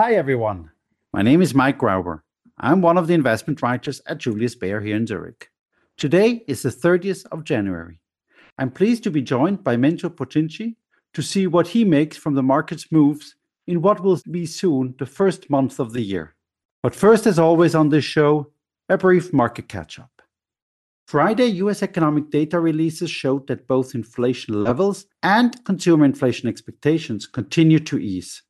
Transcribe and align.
Hi, 0.00 0.14
everyone. 0.14 0.70
My 1.12 1.22
name 1.22 1.42
is 1.42 1.56
Mike 1.56 1.80
Rauber. 1.80 2.20
I'm 2.56 2.80
one 2.82 2.96
of 2.96 3.08
the 3.08 3.14
investment 3.14 3.60
writers 3.62 4.00
at 4.06 4.18
Julius 4.18 4.54
Baer 4.54 4.80
here 4.80 4.94
in 4.94 5.08
Zurich. 5.08 5.50
Today 5.96 6.44
is 6.46 6.62
the 6.62 6.68
30th 6.68 7.26
of 7.32 7.42
January. 7.42 7.98
I'm 8.58 8.70
pleased 8.70 9.02
to 9.02 9.10
be 9.10 9.22
joined 9.22 9.64
by 9.64 9.74
Mensur 9.74 10.10
Pocinci 10.10 10.76
to 11.14 11.20
see 11.20 11.48
what 11.48 11.66
he 11.66 11.84
makes 11.84 12.16
from 12.16 12.34
the 12.34 12.44
market's 12.44 12.92
moves 12.92 13.34
in 13.66 13.82
what 13.82 13.98
will 13.98 14.20
be 14.30 14.46
soon 14.46 14.94
the 15.00 15.04
first 15.04 15.50
month 15.50 15.80
of 15.80 15.92
the 15.92 16.02
year. 16.02 16.36
But 16.80 16.94
first, 16.94 17.26
as 17.26 17.40
always 17.40 17.74
on 17.74 17.88
this 17.88 18.04
show, 18.04 18.52
a 18.88 18.96
brief 18.96 19.32
market 19.32 19.68
catch-up. 19.68 20.22
Friday, 21.08 21.46
U.S. 21.64 21.82
economic 21.82 22.30
data 22.30 22.60
releases 22.60 23.10
showed 23.10 23.48
that 23.48 23.66
both 23.66 23.96
inflation 23.96 24.62
levels 24.62 25.06
and 25.24 25.64
consumer 25.64 26.04
inflation 26.04 26.48
expectations 26.48 27.26
continue 27.26 27.80
to 27.80 27.98
ease, 27.98 28.42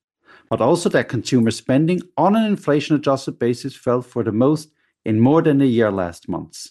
but 0.50 0.60
also 0.60 0.88
that 0.88 1.08
consumer 1.08 1.50
spending 1.50 2.00
on 2.16 2.34
an 2.36 2.44
inflation-adjusted 2.44 3.38
basis 3.38 3.74
fell 3.76 4.02
for 4.02 4.22
the 4.22 4.32
most 4.32 4.70
in 5.04 5.20
more 5.20 5.42
than 5.42 5.60
a 5.60 5.66
year 5.66 5.90
last 5.90 6.28
month. 6.28 6.68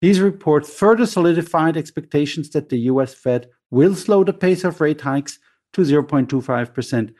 These 0.00 0.20
reports 0.20 0.72
further 0.72 1.06
solidified 1.06 1.76
expectations 1.76 2.50
that 2.50 2.68
the 2.68 2.78
U.S. 2.92 3.14
Fed 3.14 3.48
will 3.70 3.94
slow 3.94 4.24
the 4.24 4.32
pace 4.32 4.64
of 4.64 4.80
rate 4.80 5.00
hikes 5.00 5.38
to 5.72 5.82
0.25% 5.82 7.14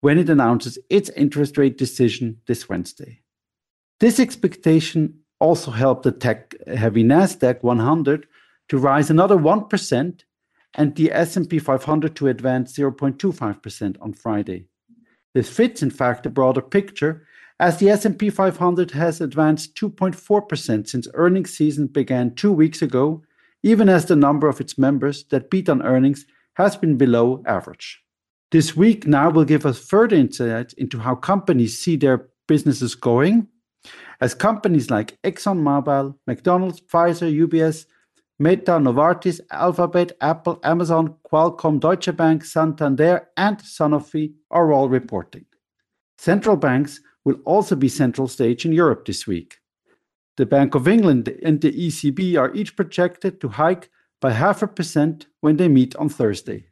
when 0.00 0.18
it 0.18 0.30
announces 0.30 0.78
its 0.88 1.10
interest 1.10 1.58
rate 1.58 1.76
decision 1.76 2.38
this 2.46 2.68
Wednesday. 2.68 3.22
This 3.98 4.18
expectation 4.18 5.20
also 5.40 5.70
helped 5.70 6.04
the 6.04 6.12
tech-heavy 6.12 7.04
Nasdaq 7.04 7.62
100 7.62 8.26
to 8.68 8.78
rise 8.78 9.10
another 9.10 9.36
1% 9.36 10.20
and 10.74 10.94
the 10.94 11.12
S&P 11.12 11.58
500 11.58 12.16
to 12.16 12.28
advance 12.28 12.72
0.25% 12.76 13.96
on 14.00 14.12
Friday. 14.12 14.69
This 15.34 15.48
fits, 15.48 15.82
in 15.82 15.90
fact, 15.90 16.24
the 16.24 16.30
broader 16.30 16.62
picture, 16.62 17.26
as 17.58 17.76
the 17.76 17.90
S&P 17.90 18.30
500 18.30 18.92
has 18.92 19.20
advanced 19.20 19.74
2.4% 19.76 20.88
since 20.88 21.08
earnings 21.14 21.56
season 21.56 21.86
began 21.86 22.34
two 22.34 22.52
weeks 22.52 22.80
ago, 22.82 23.22
even 23.62 23.88
as 23.88 24.06
the 24.06 24.16
number 24.16 24.48
of 24.48 24.60
its 24.60 24.78
members 24.78 25.24
that 25.24 25.50
beat 25.50 25.68
on 25.68 25.82
earnings 25.82 26.24
has 26.54 26.76
been 26.76 26.96
below 26.96 27.42
average. 27.46 28.02
This 28.50 28.74
week 28.74 29.06
now 29.06 29.30
will 29.30 29.44
give 29.44 29.66
us 29.66 29.78
further 29.78 30.16
insight 30.16 30.72
into 30.72 30.98
how 30.98 31.14
companies 31.14 31.78
see 31.78 31.96
their 31.96 32.28
businesses 32.48 32.94
going, 32.94 33.46
as 34.20 34.34
companies 34.34 34.90
like 34.90 35.18
ExxonMobil, 35.22 36.16
McDonald's, 36.26 36.80
Pfizer, 36.80 37.32
UBS, 37.46 37.86
Meta, 38.42 38.72
Novartis, 38.72 39.38
Alphabet, 39.50 40.12
Apple, 40.22 40.58
Amazon, 40.64 41.14
Qualcomm, 41.30 41.78
Deutsche 41.78 42.16
Bank, 42.16 42.42
Santander, 42.42 43.28
and 43.36 43.58
Sanofi 43.58 44.32
are 44.50 44.72
all 44.72 44.88
reporting. 44.88 45.44
Central 46.16 46.56
banks 46.56 47.00
will 47.22 47.36
also 47.44 47.76
be 47.76 47.88
central 47.90 48.26
stage 48.26 48.64
in 48.64 48.72
Europe 48.72 49.04
this 49.04 49.26
week. 49.26 49.58
The 50.38 50.46
Bank 50.46 50.74
of 50.74 50.88
England 50.88 51.28
and 51.42 51.60
the 51.60 51.70
ECB 51.70 52.40
are 52.40 52.54
each 52.54 52.76
projected 52.76 53.42
to 53.42 53.48
hike 53.48 53.90
by 54.22 54.32
0.5% 54.32 55.26
when 55.42 55.58
they 55.58 55.68
meet 55.68 55.94
on 55.96 56.08
Thursday. 56.08 56.64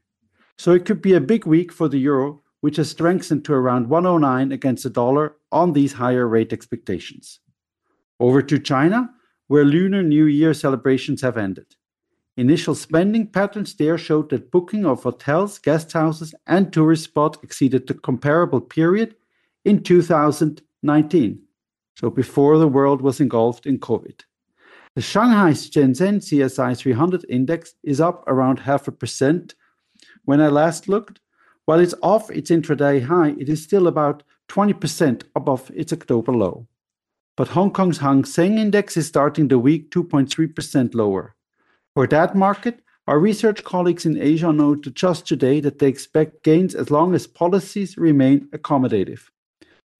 So 0.56 0.72
it 0.72 0.86
could 0.86 1.02
be 1.02 1.12
a 1.12 1.20
big 1.20 1.44
week 1.44 1.70
for 1.70 1.86
the 1.86 1.98
euro, 1.98 2.40
which 2.62 2.76
has 2.78 2.88
strengthened 2.88 3.44
to 3.44 3.52
around 3.52 3.90
109 3.90 4.52
against 4.52 4.84
the 4.84 4.90
dollar 4.90 5.36
on 5.52 5.74
these 5.74 5.92
higher 5.92 6.26
rate 6.26 6.54
expectations. 6.54 7.40
Over 8.18 8.40
to 8.40 8.58
China, 8.58 9.10
where 9.48 9.64
Lunar 9.64 10.02
New 10.02 10.26
Year 10.26 10.54
celebrations 10.54 11.22
have 11.22 11.36
ended. 11.36 11.74
Initial 12.36 12.76
spending 12.76 13.26
patterns 13.26 13.74
there 13.74 13.98
showed 13.98 14.30
that 14.30 14.52
booking 14.52 14.86
of 14.86 15.02
hotels, 15.02 15.58
guest 15.58 15.92
houses, 15.92 16.32
and 16.46 16.72
tourist 16.72 17.02
spots 17.02 17.38
exceeded 17.42 17.88
the 17.88 17.94
comparable 17.94 18.60
period 18.60 19.16
in 19.64 19.82
2019, 19.82 21.42
so 21.96 22.10
before 22.10 22.58
the 22.58 22.68
world 22.68 23.02
was 23.02 23.20
engulfed 23.20 23.66
in 23.66 23.80
COVID. 23.80 24.20
The 24.94 25.02
Shanghai 25.02 25.50
Shenzhen 25.50 26.18
CSI 26.18 26.76
300 26.76 27.26
index 27.28 27.74
is 27.82 28.00
up 28.00 28.22
around 28.28 28.60
0.5% 28.60 29.54
when 30.24 30.40
I 30.40 30.46
last 30.46 30.88
looked. 30.88 31.18
While 31.64 31.80
it's 31.80 31.94
off 32.02 32.30
its 32.30 32.50
intraday 32.52 33.04
high, 33.04 33.30
it 33.30 33.48
is 33.48 33.64
still 33.64 33.88
about 33.88 34.22
20% 34.48 35.24
above 35.34 35.72
its 35.74 35.92
October 35.92 36.32
low. 36.32 36.67
But 37.38 37.46
Hong 37.50 37.70
Kong's 37.70 37.98
Hang 37.98 38.24
Seng 38.24 38.58
Index 38.58 38.96
is 38.96 39.06
starting 39.06 39.46
the 39.46 39.60
week 39.60 39.92
2.3% 39.92 40.92
lower. 40.92 41.36
For 41.94 42.04
that 42.08 42.34
market, 42.34 42.80
our 43.06 43.20
research 43.20 43.62
colleagues 43.62 44.04
in 44.04 44.20
Asia 44.20 44.52
noted 44.52 44.96
just 44.96 45.24
today 45.24 45.60
that 45.60 45.78
they 45.78 45.86
expect 45.86 46.42
gains 46.42 46.74
as 46.74 46.90
long 46.90 47.14
as 47.14 47.28
policies 47.28 47.96
remain 47.96 48.48
accommodative. 48.48 49.28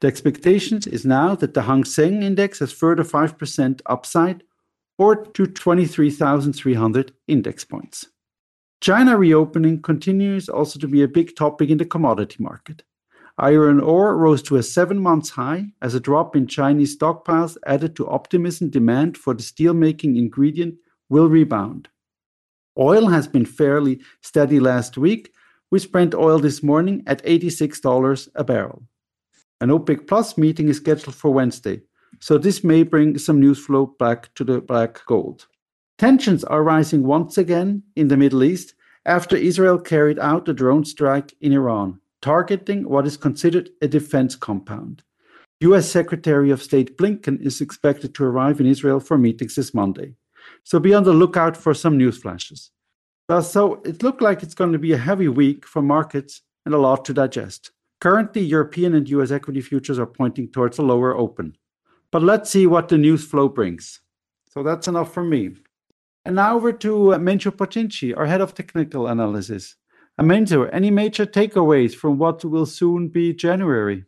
The 0.00 0.08
expectation 0.08 0.80
is 0.90 1.06
now 1.06 1.36
that 1.36 1.54
the 1.54 1.62
Hang 1.62 1.84
Seng 1.84 2.24
Index 2.24 2.58
has 2.58 2.72
further 2.72 3.04
5% 3.04 3.82
upside 3.86 4.42
or 4.98 5.24
to 5.24 5.46
23,300 5.46 7.12
index 7.28 7.64
points. 7.64 8.08
China 8.80 9.16
reopening 9.16 9.80
continues 9.80 10.48
also 10.48 10.80
to 10.80 10.88
be 10.88 11.04
a 11.04 11.08
big 11.08 11.36
topic 11.36 11.70
in 11.70 11.78
the 11.78 11.84
commodity 11.84 12.42
market. 12.42 12.82
Iron 13.40 13.78
ore 13.78 14.16
rose 14.16 14.42
to 14.42 14.56
a 14.56 14.64
seven-month 14.64 15.30
high 15.30 15.66
as 15.80 15.94
a 15.94 16.00
drop 16.00 16.34
in 16.34 16.48
Chinese 16.48 16.98
stockpiles 16.98 17.56
added 17.64 17.94
to 17.94 18.08
optimism 18.08 18.68
demand 18.68 19.16
for 19.16 19.32
the 19.32 19.44
steelmaking 19.44 20.18
ingredient 20.18 20.74
will 21.08 21.28
rebound. 21.28 21.88
Oil 22.76 23.06
has 23.08 23.28
been 23.28 23.44
fairly 23.44 24.00
steady 24.22 24.58
last 24.58 24.98
week, 24.98 25.32
with 25.70 25.92
Brent 25.92 26.14
oil 26.14 26.40
this 26.40 26.62
morning 26.62 27.04
at 27.06 27.24
$86 27.24 28.28
a 28.34 28.42
barrel. 28.42 28.82
An 29.60 29.68
OPEC 29.68 30.08
Plus 30.08 30.36
meeting 30.36 30.68
is 30.68 30.78
scheduled 30.78 31.14
for 31.14 31.32
Wednesday, 31.32 31.82
so 32.20 32.38
this 32.38 32.64
may 32.64 32.82
bring 32.82 33.18
some 33.18 33.38
news 33.38 33.58
flow 33.58 33.86
back 33.86 34.34
to 34.34 34.44
the 34.44 34.60
black 34.60 35.04
gold. 35.06 35.46
Tensions 35.96 36.42
are 36.44 36.62
rising 36.62 37.04
once 37.04 37.38
again 37.38 37.82
in 37.94 38.08
the 38.08 38.16
Middle 38.16 38.42
East 38.42 38.74
after 39.04 39.36
Israel 39.36 39.78
carried 39.78 40.18
out 40.18 40.48
a 40.48 40.52
drone 40.52 40.84
strike 40.84 41.34
in 41.40 41.52
Iran, 41.52 42.00
targeting 42.22 42.88
what 42.88 43.06
is 43.06 43.16
considered 43.16 43.70
a 43.82 43.88
defense 43.88 44.36
compound. 44.36 45.02
U.S. 45.60 45.90
Secretary 45.90 46.50
of 46.50 46.62
State 46.62 46.96
Blinken 46.96 47.40
is 47.40 47.60
expected 47.60 48.14
to 48.14 48.24
arrive 48.24 48.60
in 48.60 48.66
Israel 48.66 49.00
for 49.00 49.18
meetings 49.18 49.56
this 49.56 49.74
Monday, 49.74 50.14
so 50.64 50.78
be 50.78 50.94
on 50.94 51.04
the 51.04 51.12
lookout 51.12 51.56
for 51.56 51.74
some 51.74 51.96
news 51.96 52.18
flashes. 52.18 52.70
So 53.42 53.82
it 53.84 54.02
looked 54.02 54.22
like 54.22 54.42
it's 54.42 54.54
going 54.54 54.72
to 54.72 54.78
be 54.78 54.92
a 54.92 54.98
heavy 54.98 55.28
week 55.28 55.66
for 55.66 55.82
markets 55.82 56.42
and 56.64 56.74
a 56.74 56.78
lot 56.78 57.04
to 57.04 57.12
digest. 57.12 57.72
Currently, 58.00 58.42
European 58.42 58.94
and 58.94 59.08
U.S. 59.10 59.30
equity 59.30 59.60
futures 59.60 59.98
are 59.98 60.06
pointing 60.06 60.48
towards 60.50 60.78
a 60.78 60.82
lower 60.82 61.16
open. 61.16 61.56
But 62.10 62.22
let's 62.22 62.48
see 62.48 62.66
what 62.66 62.88
the 62.88 62.96
news 62.96 63.24
flow 63.24 63.48
brings. 63.48 64.00
So 64.50 64.62
that's 64.62 64.88
enough 64.88 65.12
from 65.12 65.28
me. 65.28 65.56
And 66.24 66.36
now 66.36 66.56
over 66.56 66.72
to 66.72 67.14
uh, 67.14 67.18
Mensur 67.18 67.50
Pocinci, 67.50 68.16
our 68.16 68.26
head 68.26 68.40
of 68.40 68.54
technical 68.54 69.06
analysis. 69.08 69.76
Mensur, 70.20 70.68
any 70.72 70.90
major 70.90 71.26
takeaways 71.26 71.94
from 71.94 72.18
what 72.18 72.44
will 72.44 72.66
soon 72.66 73.08
be 73.08 73.32
January? 73.32 74.04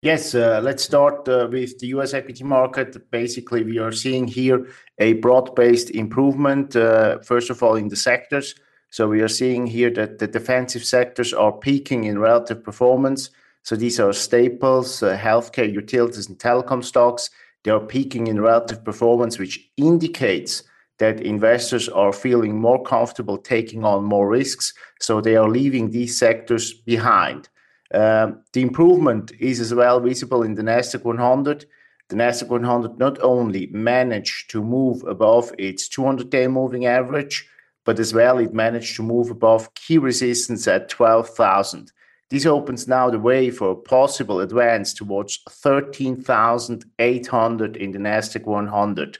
Yes, 0.00 0.34
uh, 0.34 0.60
let's 0.64 0.82
start 0.82 1.28
uh, 1.28 1.46
with 1.50 1.78
the 1.78 1.88
U.S. 1.88 2.14
equity 2.14 2.42
market. 2.42 3.10
Basically, 3.10 3.62
we 3.62 3.78
are 3.78 3.92
seeing 3.92 4.26
here 4.26 4.66
a 4.98 5.12
broad-based 5.14 5.90
improvement, 5.90 6.74
uh, 6.74 7.18
first 7.20 7.50
of 7.50 7.62
all, 7.62 7.76
in 7.76 7.88
the 7.88 7.96
sectors. 7.96 8.54
So 8.90 9.08
we 9.08 9.20
are 9.20 9.28
seeing 9.28 9.66
here 9.66 9.90
that 9.90 10.18
the 10.18 10.26
defensive 10.26 10.84
sectors 10.84 11.32
are 11.32 11.52
peaking 11.52 12.04
in 12.04 12.18
relative 12.18 12.64
performance. 12.64 13.30
So 13.62 13.76
these 13.76 14.00
are 14.00 14.12
staples, 14.12 15.02
healthcare, 15.02 15.72
utilities, 15.72 16.28
and 16.28 16.38
telecom 16.38 16.82
stocks. 16.82 17.30
They 17.62 17.70
are 17.70 17.80
peaking 17.80 18.26
in 18.26 18.40
relative 18.40 18.84
performance, 18.84 19.38
which 19.38 19.70
indicates 19.76 20.64
that 20.98 21.20
investors 21.20 21.88
are 21.88 22.12
feeling 22.12 22.60
more 22.60 22.82
comfortable 22.82 23.38
taking 23.38 23.84
on 23.84 24.04
more 24.04 24.28
risks. 24.28 24.74
So 25.00 25.20
they 25.20 25.36
are 25.36 25.48
leaving 25.48 25.90
these 25.90 26.18
sectors 26.18 26.72
behind. 26.72 27.48
Um, 27.92 28.42
the 28.52 28.62
improvement 28.62 29.32
is 29.38 29.60
as 29.60 29.72
well 29.74 30.00
visible 30.00 30.42
in 30.42 30.54
the 30.54 30.62
Nasdaq 30.62 31.04
100. 31.04 31.66
The 32.08 32.16
Nasdaq 32.16 32.48
100 32.48 32.98
not 32.98 33.22
only 33.22 33.66
managed 33.66 34.50
to 34.50 34.60
move 34.62 35.02
above 35.04 35.52
its 35.58 35.88
200-day 35.88 36.48
moving 36.48 36.86
average, 36.86 37.46
but 37.84 37.98
as 37.98 38.14
well 38.14 38.38
it 38.38 38.54
managed 38.54 38.94
to 38.96 39.02
move 39.02 39.30
above 39.30 39.74
key 39.74 39.98
resistance 39.98 40.68
at 40.68 40.88
12,000. 40.88 41.92
This 42.30 42.46
opens 42.46 42.88
now 42.88 43.10
the 43.10 43.18
way 43.18 43.50
for 43.50 43.72
a 43.72 43.76
possible 43.76 44.40
advance 44.40 44.94
towards 44.94 45.40
13,800 45.50 47.76
in 47.76 47.90
the 47.90 47.98
Nasdaq 47.98 48.46
100. 48.46 49.18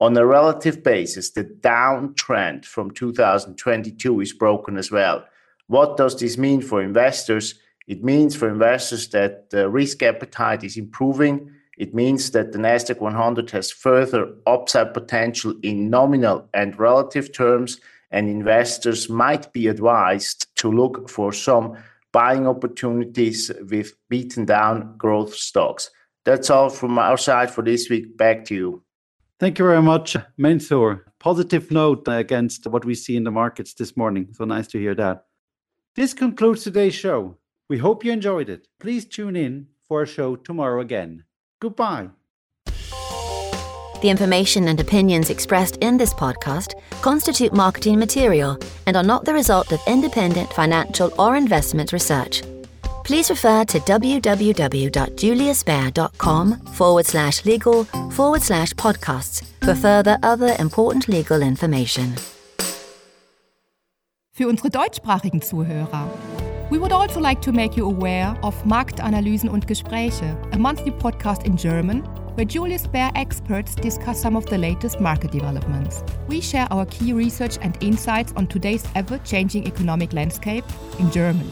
On 0.00 0.16
a 0.16 0.24
relative 0.24 0.84
basis, 0.84 1.30
the 1.30 1.42
downtrend 1.42 2.64
from 2.64 2.92
2022 2.92 4.20
is 4.20 4.32
broken 4.32 4.76
as 4.76 4.92
well. 4.92 5.24
What 5.66 5.96
does 5.96 6.18
this 6.18 6.38
mean 6.38 6.62
for 6.62 6.80
investors? 6.80 7.56
It 7.88 8.04
means 8.04 8.36
for 8.36 8.48
investors 8.48 9.08
that 9.08 9.50
the 9.50 9.68
risk 9.68 10.04
appetite 10.04 10.62
is 10.62 10.76
improving. 10.76 11.50
It 11.78 11.94
means 11.94 12.30
that 12.30 12.52
the 12.52 12.58
Nasdaq 12.58 13.00
100 13.00 13.50
has 13.50 13.72
further 13.72 14.34
upside 14.46 14.94
potential 14.94 15.54
in 15.62 15.90
nominal 15.90 16.48
and 16.54 16.78
relative 16.78 17.32
terms, 17.32 17.80
and 18.12 18.28
investors 18.28 19.08
might 19.08 19.52
be 19.52 19.66
advised 19.66 20.46
to 20.58 20.70
look 20.70 21.10
for 21.10 21.32
some 21.32 21.76
buying 22.12 22.46
opportunities 22.46 23.50
with 23.68 23.94
beaten 24.08 24.44
down 24.44 24.96
growth 24.96 25.34
stocks. 25.34 25.90
That's 26.24 26.50
all 26.50 26.68
from 26.70 26.98
our 26.98 27.16
side 27.16 27.50
for 27.50 27.62
this 27.62 27.90
week. 27.90 28.16
Back 28.16 28.44
to 28.46 28.54
you. 28.54 28.82
Thank 29.40 29.58
you 29.60 29.64
very 29.64 29.82
much, 29.82 30.16
Mensur. 30.36 31.02
Positive 31.20 31.70
note 31.70 32.08
against 32.08 32.66
what 32.66 32.84
we 32.84 32.94
see 32.94 33.16
in 33.16 33.22
the 33.22 33.30
markets 33.30 33.72
this 33.72 33.96
morning. 33.96 34.28
So 34.32 34.44
nice 34.44 34.66
to 34.68 34.78
hear 34.78 34.96
that. 34.96 35.26
This 35.94 36.12
concludes 36.12 36.64
today's 36.64 36.94
show. 36.94 37.36
We 37.68 37.78
hope 37.78 38.04
you 38.04 38.12
enjoyed 38.12 38.48
it. 38.48 38.66
Please 38.80 39.04
tune 39.04 39.36
in 39.36 39.68
for 39.86 40.02
a 40.02 40.06
show 40.06 40.34
tomorrow 40.36 40.80
again. 40.80 41.24
Goodbye. 41.60 42.08
The 44.00 44.10
information 44.10 44.68
and 44.68 44.78
opinions 44.78 45.30
expressed 45.30 45.76
in 45.78 45.96
this 45.96 46.14
podcast 46.14 46.74
constitute 47.00 47.52
marketing 47.52 47.98
material 47.98 48.58
and 48.86 48.96
are 48.96 49.02
not 49.02 49.24
the 49.24 49.34
result 49.34 49.72
of 49.72 49.80
independent 49.86 50.52
financial 50.52 51.12
or 51.18 51.36
investment 51.36 51.92
research. 51.92 52.42
Please 53.08 53.30
refer 53.30 53.64
to 53.64 53.80
www.juliusbaer.com 53.80 56.60
forward 56.74 57.06
slash 57.06 57.44
legal 57.46 57.84
forward 58.12 58.42
slash 58.42 58.74
podcasts 58.74 59.42
for 59.64 59.74
further 59.74 60.18
other 60.22 60.54
important 60.58 61.08
legal 61.08 61.40
information. 61.40 62.14
Für 64.30 64.46
unsere 64.46 64.68
deutschsprachigen 64.68 65.40
Zuhörer. 65.40 66.10
We 66.70 66.78
would 66.78 66.92
also 66.92 67.18
like 67.18 67.40
to 67.40 67.50
make 67.50 67.78
you 67.78 67.88
aware 67.88 68.36
of 68.42 68.54
Marktanalysen 68.66 69.48
und 69.48 69.66
Gespräche, 69.66 70.36
a 70.52 70.58
monthly 70.58 70.92
podcast 70.92 71.46
in 71.46 71.56
German 71.56 72.02
where 72.36 72.44
Julius 72.44 72.86
Baer 72.86 73.10
experts 73.14 73.74
discuss 73.74 74.20
some 74.20 74.36
of 74.36 74.44
the 74.50 74.58
latest 74.58 75.00
market 75.00 75.32
developments. 75.32 76.04
We 76.28 76.42
share 76.42 76.66
our 76.70 76.84
key 76.84 77.14
research 77.14 77.56
and 77.62 77.74
insights 77.82 78.34
on 78.36 78.48
today's 78.48 78.84
ever 78.94 79.18
changing 79.24 79.66
economic 79.66 80.12
landscape 80.12 80.66
in 80.98 81.10
German. 81.10 81.50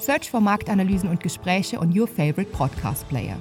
Search 0.00 0.30
for 0.30 0.40
Marktanalysen 0.40 1.10
und 1.10 1.22
Gespräche 1.22 1.78
on 1.78 1.96
your 1.96 2.08
favorite 2.08 2.50
podcast 2.52 3.06
player. 3.08 3.36